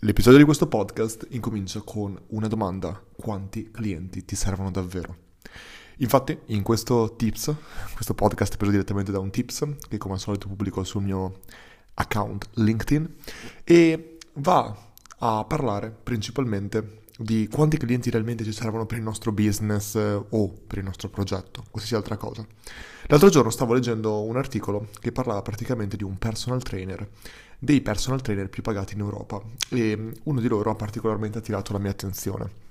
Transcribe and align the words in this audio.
L'episodio 0.00 0.38
di 0.38 0.44
questo 0.44 0.66
podcast 0.66 1.26
incomincia 1.30 1.80
con 1.80 2.20
una 2.28 2.48
domanda: 2.48 3.02
quanti 3.16 3.70
clienti 3.70 4.26
ti 4.26 4.36
servono 4.36 4.70
davvero? 4.70 5.16
Infatti, 5.96 6.38
in 6.48 6.62
questo 6.62 7.14
tips, 7.16 7.54
questo 7.94 8.12
podcast 8.12 8.52
è 8.52 8.56
preso 8.58 8.72
direttamente 8.72 9.10
da 9.10 9.20
un 9.20 9.30
tips 9.30 9.66
che 9.88 9.96
come 9.96 10.12
al 10.12 10.20
solito 10.20 10.48
pubblico 10.48 10.84
sul 10.84 11.02
mio 11.02 11.40
account 11.94 12.50
LinkedIn 12.56 13.14
e 13.64 14.18
va 14.34 14.76
a 15.18 15.44
parlare 15.44 15.90
principalmente 15.90 17.04
di 17.18 17.48
quanti 17.50 17.78
clienti 17.78 18.10
realmente 18.10 18.44
ci 18.44 18.52
servono 18.52 18.84
per 18.84 18.98
il 18.98 19.04
nostro 19.04 19.32
business 19.32 19.94
eh, 19.94 20.22
o 20.28 20.52
per 20.66 20.78
il 20.78 20.84
nostro 20.84 21.08
progetto, 21.08 21.64
qualsiasi 21.70 21.94
altra 21.94 22.16
cosa. 22.16 22.46
L'altro 23.06 23.28
giorno 23.28 23.50
stavo 23.50 23.72
leggendo 23.72 24.22
un 24.22 24.36
articolo 24.36 24.88
che 25.00 25.12
parlava 25.12 25.40
praticamente 25.42 25.96
di 25.96 26.04
un 26.04 26.18
personal 26.18 26.62
trainer, 26.62 27.08
dei 27.58 27.80
personal 27.80 28.20
trainer 28.20 28.48
più 28.48 28.62
pagati 28.62 28.94
in 28.94 29.00
Europa 29.00 29.40
e 29.70 30.12
uno 30.24 30.40
di 30.40 30.48
loro 30.48 30.70
ha 30.70 30.74
particolarmente 30.74 31.38
attirato 31.38 31.72
la 31.72 31.78
mia 31.78 31.90
attenzione. 31.90 32.64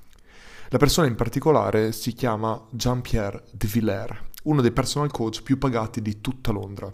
La 0.69 0.77
persona 0.77 1.07
in 1.07 1.15
particolare 1.15 1.91
si 1.91 2.13
chiama 2.13 2.59
Jean-Pierre 2.69 3.43
de 3.51 3.67
Villers, 3.67 4.19
uno 4.43 4.61
dei 4.61 4.71
personal 4.71 5.11
coach 5.11 5.41
più 5.41 5.57
pagati 5.57 6.01
di 6.01 6.21
tutta 6.21 6.51
Londra. 6.51 6.91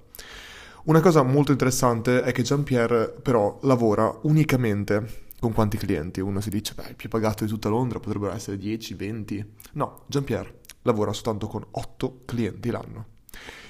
Una 0.83 0.99
cosa 0.99 1.21
molto 1.21 1.51
interessante 1.51 2.21
è 2.21 2.31
che 2.31 2.43
Jean-Pierre 2.43 3.13
però 3.21 3.59
lavora 3.63 4.19
unicamente 4.23 5.29
con 5.41 5.53
quanti 5.53 5.75
clienti? 5.75 6.19
Uno 6.19 6.39
si 6.39 6.51
dice, 6.51 6.75
beh, 6.75 6.89
il 6.89 6.95
più 6.95 7.09
pagato 7.09 7.43
di 7.43 7.49
tutta 7.49 7.67
Londra 7.67 7.99
potrebbero 7.99 8.31
essere 8.31 8.57
10, 8.57 8.93
20. 8.93 9.53
No, 9.73 10.03
Jean-Pierre 10.05 10.59
lavora 10.83 11.11
soltanto 11.13 11.47
con 11.47 11.65
8 11.71 12.21
clienti 12.25 12.69
l'anno. 12.69 13.05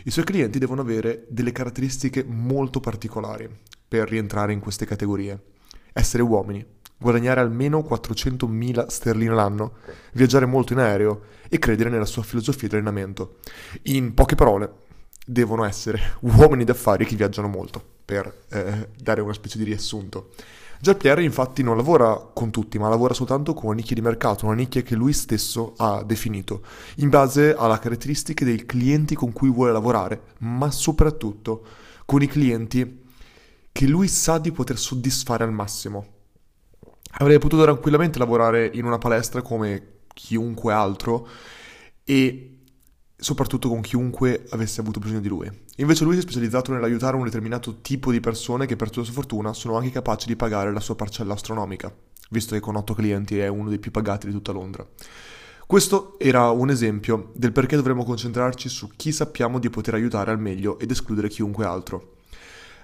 I 0.04 0.12
suoi 0.12 0.26
clienti 0.26 0.60
devono 0.60 0.82
avere 0.82 1.26
delle 1.30 1.54
caratteristiche 1.54 2.26
molto 2.26 2.82
particolari 2.82 3.50
per 3.88 4.10
rientrare 4.10 4.52
in 4.52 4.60
queste 4.60 4.86
categorie. 4.86 5.42
Essere 5.94 6.24
uomini, 6.24 6.66
guadagnare 6.98 7.40
almeno 7.40 7.80
400.000 7.80 8.88
sterline 8.88 9.34
l'anno, 9.34 9.76
viaggiare 10.12 10.46
molto 10.46 10.74
in 10.74 10.80
aereo 10.80 11.22
e 11.48 11.58
credere 11.58 11.90
nella 11.90 12.06
sua 12.06 12.24
filosofia 12.24 12.68
di 12.68 12.76
allenamento. 12.76 13.38
In 13.84 14.14
poche 14.14 14.36
parole, 14.36 14.74
devono 15.26 15.64
essere 15.64 16.16
uomini 16.20 16.66
d'affari 16.66 17.06
che 17.06 17.16
viaggiano 17.16 17.48
molto, 17.48 17.82
per 18.04 18.44
eh, 18.50 18.90
dare 18.98 19.22
una 19.22 19.34
specie 19.34 19.58
di 19.58 19.64
riassunto. 19.64 20.32
Pierre 20.98 21.24
infatti 21.24 21.62
non 21.62 21.78
lavora 21.78 22.16
con 22.16 22.50
tutti, 22.50 22.80
ma 22.80 22.90
lavora 22.90 23.14
soltanto 23.14 23.54
con 23.54 23.66
una 23.68 23.76
nicchia 23.76 23.96
di 23.96 24.02
mercato, 24.02 24.46
una 24.46 24.56
nicchia 24.56 24.82
che 24.82 24.96
lui 24.96 25.14
stesso 25.14 25.74
ha 25.78 26.04
definito, 26.04 26.64
in 26.96 27.10
base 27.10 27.54
alle 27.56 27.78
caratteristiche 27.78 28.44
dei 28.44 28.66
clienti 28.66 29.14
con 29.14 29.32
cui 29.32 29.50
vuole 29.50 29.72
lavorare, 29.72 30.22
ma 30.40 30.72
soprattutto 30.72 31.64
con 32.06 32.24
i 32.24 32.28
clienti 32.28 33.04
che 33.72 33.88
lui 33.88 34.08
sa 34.08 34.40
di 34.40 34.52
poter 34.52 34.78
soddisfare 34.78 35.44
al 35.44 35.54
massimo. 35.54 36.06
Avrei 37.20 37.38
potuto 37.38 37.62
tranquillamente 37.62 38.18
lavorare 38.18 38.70
in 38.74 38.86
una 38.86 38.98
palestra 38.98 39.42
come 39.42 40.00
chiunque 40.14 40.74
altro 40.74 41.28
e 42.04 42.61
soprattutto 43.22 43.70
con 43.70 43.82
chiunque 43.82 44.48
avesse 44.50 44.82
avuto 44.82 45.00
bisogno 45.00 45.20
di 45.20 45.28
lui. 45.28 45.48
Invece 45.78 46.04
lui 46.04 46.14
si 46.14 46.20
è 46.20 46.24
specializzato 46.24 46.74
nell'aiutare 46.74 47.16
un 47.16 47.24
determinato 47.24 47.80
tipo 47.82 48.12
di 48.12 48.20
persone 48.20 48.66
che 48.66 48.76
per 48.76 48.92
sua 48.92 49.06
sfortuna 49.06 49.54
sono 49.54 49.78
anche 49.78 49.92
capaci 49.92 50.26
di 50.26 50.36
pagare 50.36 50.74
la 50.74 50.80
sua 50.80 50.96
parcella 50.96 51.34
astronomica, 51.34 51.96
visto 52.32 52.56
che 52.56 52.60
con 52.60 52.76
otto 52.76 52.96
clienti 52.96 53.38
è 53.38 53.48
uno 53.48 53.70
dei 53.70 53.78
più 53.78 53.92
pagati 53.92 54.26
di 54.26 54.34
tutta 54.34 54.52
Londra. 54.52 54.84
Questo 55.68 56.16
era 56.18 56.50
un 56.50 56.72
esempio 56.72 57.32
del 57.36 57.52
perché 57.52 57.76
dovremmo 57.76 58.04
concentrarci 58.04 58.68
su 58.68 58.90
chi 58.96 59.12
sappiamo 59.12 59.60
di 59.60 59.70
poter 59.70 59.94
aiutare 59.94 60.32
al 60.32 60.40
meglio 60.40 60.80
ed 60.80 60.90
escludere 60.90 61.30
chiunque 61.30 61.64
altro. 61.64 62.16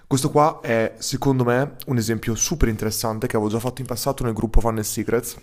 Questo 0.05 0.29
qua 0.29 0.59
è, 0.61 0.93
secondo 0.99 1.45
me, 1.45 1.77
un 1.87 1.97
esempio 1.97 2.35
super 2.35 2.69
interessante 2.69 3.25
che 3.25 3.35
avevo 3.37 3.49
già 3.49 3.59
fatto 3.59 3.81
in 3.81 3.87
passato 3.87 4.23
nel 4.23 4.33
gruppo 4.33 4.61
Fun 4.61 4.81
Secrets, 4.83 5.35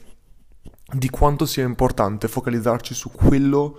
di 0.95 1.11
quanto 1.11 1.47
sia 1.47 1.65
importante 1.65 2.29
focalizzarci 2.29 2.95
su 2.95 3.11
quello, 3.11 3.79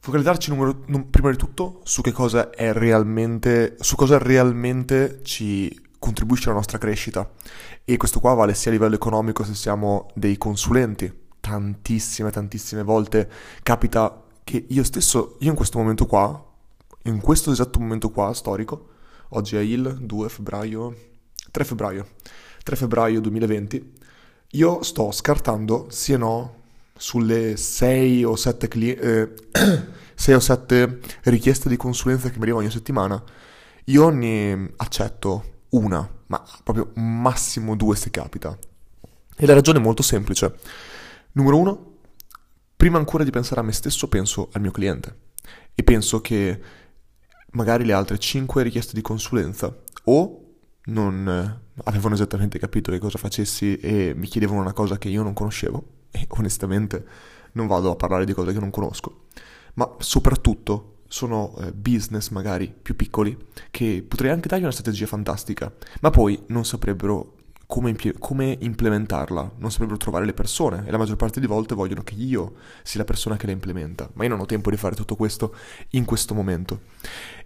focalizzarci 0.00 0.50
numero, 0.50 0.82
num, 0.86 1.04
prima 1.04 1.30
di 1.30 1.36
tutto 1.36 1.80
su 1.84 2.02
che 2.02 2.12
cosa 2.12 2.50
è 2.50 2.72
realmente, 2.72 3.76
su 3.80 3.96
cosa 3.96 4.18
realmente 4.18 5.20
ci 5.22 5.88
contribuisce 5.98 6.46
alla 6.48 6.56
nostra 6.56 6.78
crescita. 6.78 7.30
E 7.84 7.96
questo 7.96 8.20
qua 8.20 8.34
vale 8.34 8.54
sia 8.54 8.70
a 8.70 8.74
livello 8.74 8.94
economico 8.94 9.44
se 9.44 9.54
siamo 9.54 10.10
dei 10.14 10.38
consulenti. 10.38 11.12
Tantissime, 11.40 12.30
tantissime 12.30 12.82
volte 12.82 13.30
capita 13.62 14.22
che 14.44 14.66
io 14.68 14.84
stesso, 14.84 15.36
io 15.40 15.50
in 15.50 15.56
questo 15.56 15.78
momento 15.78 16.06
qua, 16.06 16.44
in 17.04 17.20
questo 17.20 17.50
esatto 17.50 17.78
momento 17.78 18.10
qua 18.10 18.34
storico, 18.34 18.90
Oggi 19.32 19.54
è 19.54 19.60
il 19.60 19.96
2 20.00 20.28
febbraio, 20.28 20.96
3 21.52 21.62
febbraio, 21.62 22.08
3 22.64 22.74
febbraio 22.74 23.20
2020. 23.20 23.92
Io 24.54 24.82
sto 24.82 25.12
scartando, 25.12 25.86
sì 25.88 26.14
e 26.14 26.16
no, 26.16 26.59
sulle 27.00 27.56
6 27.56 28.24
o 28.24 28.36
7, 28.36 28.68
cli- 28.68 28.90
eh, 28.90 29.32
6 30.14 30.34
o 30.34 30.38
7 30.38 31.00
richieste 31.22 31.70
di 31.70 31.76
consulenza 31.76 32.28
che 32.28 32.36
mi 32.36 32.42
arrivano 32.42 32.62
ogni 32.62 32.72
settimana. 32.72 33.22
Io 33.86 34.10
ne 34.10 34.72
accetto 34.76 35.62
una, 35.70 36.06
ma 36.26 36.44
proprio 36.62 36.92
massimo 36.96 37.74
due 37.74 37.96
se 37.96 38.10
capita. 38.10 38.56
E 39.34 39.46
la 39.46 39.54
ragione 39.54 39.78
è 39.78 39.82
molto 39.82 40.02
semplice. 40.02 40.56
Numero 41.32 41.56
uno, 41.56 41.92
prima 42.76 42.98
ancora 42.98 43.24
di 43.24 43.30
pensare 43.30 43.60
a 43.60 43.64
me 43.64 43.72
stesso 43.72 44.06
penso 44.08 44.50
al 44.52 44.60
mio 44.60 44.70
cliente 44.70 45.28
e 45.74 45.82
penso 45.82 46.20
che 46.20 46.60
magari 47.52 47.86
le 47.86 47.94
altre 47.94 48.18
5 48.18 48.62
richieste 48.62 48.92
di 48.92 49.00
consulenza 49.00 49.74
o 50.04 50.44
non 50.84 51.26
eh, 51.26 51.80
avevano 51.84 52.14
esattamente 52.14 52.58
capito 52.58 52.90
che 52.90 52.98
cosa 52.98 53.16
facessi 53.16 53.78
e 53.78 54.12
mi 54.14 54.26
chiedevano 54.26 54.60
una 54.60 54.74
cosa 54.74 54.98
che 54.98 55.08
io 55.08 55.22
non 55.22 55.32
conoscevo 55.32 55.98
e 56.10 56.26
onestamente 56.30 57.04
non 57.52 57.66
vado 57.66 57.90
a 57.90 57.96
parlare 57.96 58.24
di 58.24 58.32
cose 58.32 58.52
che 58.52 58.60
non 58.60 58.70
conosco, 58.70 59.26
ma 59.74 59.96
soprattutto 59.98 60.98
sono 61.08 61.56
eh, 61.58 61.72
business 61.72 62.28
magari 62.28 62.72
più 62.80 62.94
piccoli 62.94 63.36
che 63.70 64.04
potrei 64.06 64.30
anche 64.30 64.48
dargli 64.48 64.62
una 64.62 64.70
strategia 64.70 65.06
fantastica, 65.06 65.72
ma 66.00 66.10
poi 66.10 66.40
non 66.46 66.64
saprebbero 66.64 67.34
come, 67.66 67.90
impie- 67.90 68.14
come, 68.18 68.56
implementarla, 68.58 69.52
non 69.58 69.70
saprebbero 69.70 69.96
trovare 69.96 70.24
le 70.24 70.34
persone 70.34 70.84
e 70.86 70.90
la 70.90 70.98
maggior 70.98 71.16
parte 71.16 71.38
di 71.38 71.46
volte 71.46 71.74
vogliono 71.74 72.02
che 72.02 72.14
io 72.14 72.54
sia 72.82 72.98
la 72.98 73.06
persona 73.06 73.36
che 73.36 73.46
la 73.46 73.52
implementa, 73.52 74.10
ma 74.14 74.24
io 74.24 74.30
non 74.30 74.40
ho 74.40 74.46
tempo 74.46 74.70
di 74.70 74.76
fare 74.76 74.96
tutto 74.96 75.14
questo 75.16 75.54
in 75.90 76.04
questo 76.04 76.34
momento. 76.34 76.82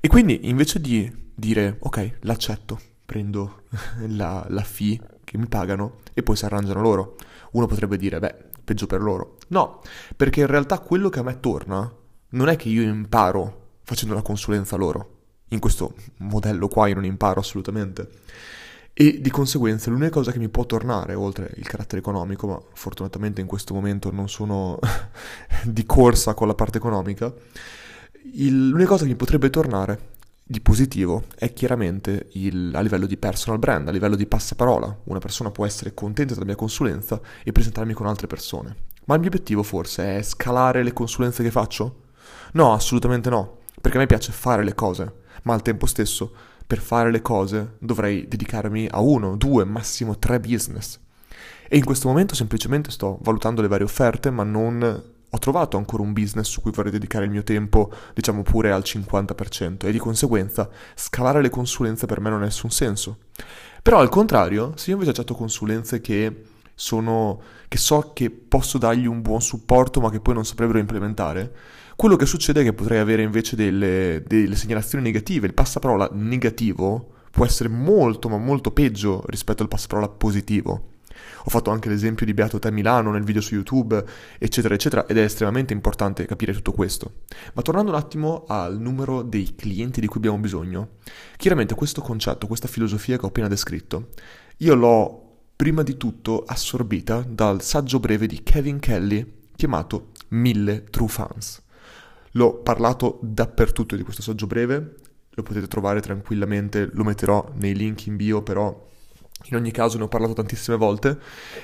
E 0.00 0.08
quindi 0.08 0.48
invece 0.48 0.80
di 0.80 1.10
dire 1.34 1.76
ok, 1.78 2.19
l'accetto, 2.20 2.80
prendo 3.04 3.64
la, 4.08 4.44
la 4.48 4.62
fee 4.62 4.98
che 5.24 5.36
mi 5.36 5.47
pagano 5.47 5.97
e 6.14 6.22
poi 6.22 6.36
si 6.36 6.44
arrangiano 6.47 6.80
loro, 6.80 7.16
uno 7.53 7.66
potrebbe 7.66 7.97
dire 7.98 8.19
beh, 8.19 8.34
peggio 8.64 8.86
per 8.86 9.00
loro. 9.00 9.36
No, 9.48 9.80
perché 10.16 10.41
in 10.41 10.47
realtà 10.47 10.78
quello 10.78 11.08
che 11.08 11.20
a 11.20 11.22
me 11.22 11.38
torna 11.41 11.92
non 12.30 12.48
è 12.48 12.56
che 12.56 12.69
io 12.69 12.82
imparo 12.82 13.62
facendo 13.82 14.14
la 14.14 14.22
consulenza 14.22 14.76
loro. 14.76 15.10
In 15.48 15.60
questo 15.60 15.94
modello 16.19 16.69
qua 16.69 16.88
io 16.88 16.94
non 16.94 17.04
imparo 17.04 17.41
assolutamente 17.41 18.08
e 18.97 19.20
di 19.20 19.30
conseguenza 19.30 19.91
l'unica 19.91 20.10
cosa 20.10 20.30
che 20.30 20.38
mi 20.38 20.48
può 20.48 20.64
tornare, 20.66 21.14
oltre 21.14 21.50
il 21.56 21.66
carattere 21.66 22.00
economico, 22.00 22.47
ma 22.47 22.60
fortunatamente 22.74 23.41
in 23.41 23.47
questo 23.48 23.74
momento 23.74 24.12
non 24.12 24.28
sono 24.28 24.78
di 25.64 25.84
corsa 25.84 26.32
con 26.34 26.47
la 26.47 26.54
parte 26.54 26.78
economica, 26.78 27.32
il, 28.34 28.69
l'unica 28.69 28.91
cosa 28.91 29.03
che 29.03 29.10
mi 29.10 29.16
potrebbe 29.16 29.50
tornare 29.50 30.12
di 30.47 30.60
positivo 30.60 31.25
è 31.37 31.55
chiaramente 31.55 32.28
il, 32.32 32.71
a 32.75 32.81
livello 32.81 33.06
di 33.06 33.16
personal 33.16 33.59
brand, 33.59 33.88
a 33.88 33.91
livello 33.91 34.15
di 34.15 34.27
passaparola. 34.27 35.00
Una 35.05 35.19
persona 35.19 35.50
può 35.50 35.65
essere 35.65 35.94
contenta 35.94 36.34
della 36.34 36.44
mia 36.44 36.55
consulenza 36.55 37.19
e 37.43 37.50
presentarmi 37.50 37.94
con 37.94 38.06
altre 38.06 38.27
persone. 38.27 38.77
Ma 39.06 39.15
il 39.15 39.21
mio 39.21 39.31
obiettivo 39.31 39.62
forse 39.62 40.19
è 40.19 40.22
scalare 40.22 40.83
le 40.83 40.93
consulenze 40.93 41.43
che 41.43 41.50
faccio? 41.50 42.03
No, 42.53 42.75
assolutamente 42.75 43.31
no, 43.31 43.60
perché 43.81 43.97
a 43.97 44.00
me 44.00 44.06
piace 44.06 44.33
fare 44.33 44.62
le 44.62 44.75
cose, 44.75 45.22
ma 45.44 45.54
al 45.54 45.62
tempo 45.62 45.87
stesso 45.87 46.33
per 46.66 46.78
fare 46.78 47.10
le 47.10 47.22
cose 47.22 47.77
dovrei 47.78 48.28
dedicarmi 48.28 48.88
a 48.91 49.00
uno, 49.00 49.37
due, 49.37 49.65
massimo 49.65 50.19
tre 50.19 50.41
business. 50.41 50.99
E 51.68 51.78
in 51.78 51.84
questo 51.84 52.09
momento 52.09 52.34
semplicemente 52.34 52.91
sto 52.91 53.18
valutando 53.22 53.63
le 53.63 53.68
varie 53.68 53.86
offerte, 53.86 54.30
ma 54.30 54.45
non 54.45 55.13
ho 55.34 55.39
trovato 55.39 55.77
ancora 55.77 56.04
un 56.04 56.13
business 56.13 56.48
su 56.48 56.60
cui 56.60 56.71
vorrei 56.71 56.92
dedicare 56.92 57.25
il 57.25 57.31
mio 57.33 57.42
tempo, 57.42 57.91
diciamo 58.15 58.42
pure 58.42 58.71
al 58.71 58.83
50%, 58.84 59.86
e 59.86 59.91
di 59.91 59.98
conseguenza 59.98 60.71
scalare 60.95 61.42
le 61.42 61.51
consulenze 61.51 62.07
per 62.07 62.21
me 62.21 62.31
non 62.31 62.42
ha 62.42 62.45
nessun 62.45 62.71
senso. 62.71 63.19
Però 63.83 63.98
al 63.98 64.09
contrario, 64.09 64.72
se 64.77 64.91
io 64.91 64.92
invece 64.95 65.10
accetto 65.10 65.34
consulenze 65.34 66.01
che 66.01 66.45
sono 66.77 67.41
che 67.69 67.78
so 67.78 68.13
che 68.15 68.31
posso 68.31 68.78
dargli 68.78 69.07
un 69.07 69.22
buon 69.22 69.41
supporto 69.41 70.01
ma 70.01 70.10
che 70.10 70.21
poi 70.21 70.34
non 70.34 70.45
saprebbero 70.45 70.78
implementare, 70.78 71.53
quello 71.97 72.15
che 72.15 72.27
succede 72.27 72.60
è 72.60 72.65
che 72.65 72.72
potrei 72.72 73.01
avere 73.01 73.22
invece 73.22 73.57
delle, 73.57 74.22
delle 74.25 74.54
segnalazioni 74.54 75.03
negative. 75.03 75.48
Il 75.48 75.54
passaparola 75.54 76.10
negativo 76.13 77.10
può 77.33 77.45
essere 77.45 77.69
molto 77.69 78.28
ma 78.28 78.39
molto 78.39 78.71
peggio 78.71 79.25
rispetto 79.27 79.65
al 79.65 79.69
passaparola 79.69 80.09
positivo. 80.10 80.92
Ho 81.45 81.51
fatto 81.51 81.71
anche 81.71 81.89
l'esempio 81.89 82.27
di 82.27 82.34
Beato 82.34 82.59
Te 82.59 82.71
Milano 82.71 83.11
nel 83.11 83.25
video 83.25 83.41
su 83.41 83.55
YouTube, 83.55 84.05
eccetera, 84.39 84.75
eccetera, 84.75 85.07
ed 85.07 85.19
è 85.19 85.22
estremamente 85.22 85.72
importante 85.72 86.27
capire 86.27 86.53
tutto 86.53 86.72
questo. 86.72 87.22
Ma 87.55 87.63
tornando 87.63 87.91
un 87.91 87.97
attimo 87.97 88.45
al 88.49 88.78
numero 88.78 89.22
dei 89.22 89.55
clienti 89.55 90.01
di 90.01 90.07
cui 90.07 90.19
abbiamo 90.19 90.39
bisogno, 90.39 90.97
chiaramente 91.37 91.75
questo 91.75 92.01
concetto, 92.01 92.47
questa 92.47 92.69
filosofia 92.69 93.19
che 93.19 93.25
ho 93.25 93.28
appena 93.28 93.49
descritto, 93.49 94.09
io 94.59 94.75
l'ho 94.75 95.22
prima 95.57 95.83
di 95.83 95.97
tutto 95.97 96.45
assorbita 96.47 97.25
dal 97.27 97.63
saggio 97.63 98.01
breve 98.01 98.27
di 98.27 98.43
Kevin 98.43 98.78
Kelly 98.78 99.43
chiamato 99.55 100.11
1000 100.28 100.84
True 100.91 101.09
Fans. 101.09 101.63
L'ho 102.33 102.55
parlato 102.55 103.21
dappertutto 103.22 103.95
di 103.95 104.03
questo 104.03 104.22
saggio 104.22 104.47
breve, 104.47 104.97
lo 105.31 105.43
potete 105.43 105.69
trovare 105.69 106.01
tranquillamente, 106.01 106.91
lo 106.93 107.05
metterò 107.05 107.53
nei 107.55 107.75
link 107.75 108.07
in 108.07 108.16
bio, 108.16 108.43
però 108.43 108.89
in 109.46 109.56
ogni 109.56 109.70
caso 109.70 109.98
ne 109.98 110.04
ho 110.04 110.08
parlato 110.08 110.32
tantissime 110.32 110.76
volte 110.76 111.18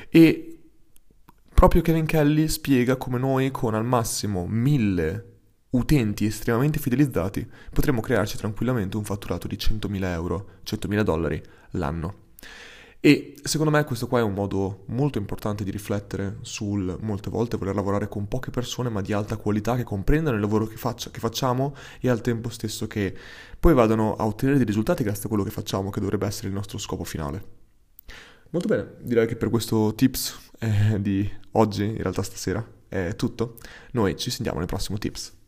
e 0.08 0.58
proprio 1.52 1.82
Kevin 1.82 2.06
Kelly 2.06 2.48
spiega 2.48 2.96
come 2.96 3.18
noi 3.18 3.50
con 3.50 3.74
al 3.74 3.84
massimo 3.84 4.46
1000 4.46 5.24
utenti 5.70 6.24
estremamente 6.24 6.78
fidelizzati 6.78 7.48
potremmo 7.72 8.00
crearci 8.00 8.36
tranquillamente 8.36 8.96
un 8.96 9.04
fatturato 9.04 9.46
di 9.46 9.56
100.000 9.56 10.04
euro, 10.04 10.46
100.000 10.64 11.02
dollari 11.02 11.42
l'anno. 11.72 12.28
E 13.02 13.34
secondo 13.42 13.72
me 13.72 13.82
questo 13.84 14.06
qua 14.08 14.18
è 14.18 14.22
un 14.22 14.34
modo 14.34 14.84
molto 14.88 15.16
importante 15.16 15.64
di 15.64 15.70
riflettere 15.70 16.36
sul 16.42 16.98
molte 17.00 17.30
volte 17.30 17.56
voler 17.56 17.74
lavorare 17.74 18.08
con 18.08 18.28
poche 18.28 18.50
persone 18.50 18.90
ma 18.90 19.00
di 19.00 19.14
alta 19.14 19.38
qualità 19.38 19.74
che 19.74 19.84
comprendano 19.84 20.36
il 20.36 20.42
lavoro 20.42 20.66
che, 20.66 20.76
faccia, 20.76 21.10
che 21.10 21.18
facciamo 21.18 21.74
e 21.98 22.10
al 22.10 22.20
tempo 22.20 22.50
stesso 22.50 22.86
che 22.86 23.16
poi 23.58 23.72
vadano 23.72 24.16
a 24.16 24.26
ottenere 24.26 24.58
dei 24.58 24.66
risultati 24.66 25.02
grazie 25.02 25.24
a 25.24 25.28
quello 25.28 25.44
che 25.44 25.50
facciamo, 25.50 25.88
che 25.88 26.00
dovrebbe 26.00 26.26
essere 26.26 26.48
il 26.48 26.54
nostro 26.54 26.76
scopo 26.76 27.04
finale. 27.04 27.69
Molto 28.50 28.66
bene, 28.66 28.94
direi 29.00 29.26
che 29.26 29.36
per 29.36 29.48
questo 29.48 29.94
tips 29.94 30.50
eh, 30.58 31.00
di 31.00 31.28
oggi, 31.52 31.84
in 31.84 31.98
realtà 31.98 32.22
stasera, 32.22 32.64
è 32.88 33.14
tutto. 33.14 33.56
Noi 33.92 34.16
ci 34.16 34.30
sentiamo 34.30 34.58
nel 34.58 34.66
prossimo 34.66 34.98
tips. 34.98 35.39